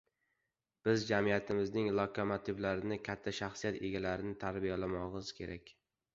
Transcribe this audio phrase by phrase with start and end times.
[0.87, 5.73] Biz jamiyatimizning lokomativlarini, katta shaxsiyat egalarini tarbiyalamog‘imiz kerak.